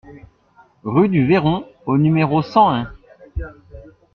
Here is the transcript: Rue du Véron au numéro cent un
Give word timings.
Rue 0.83 1.09
du 1.09 1.27
Véron 1.27 1.63
au 1.85 1.99
numéro 1.99 2.41
cent 2.41 2.71
un 2.73 2.91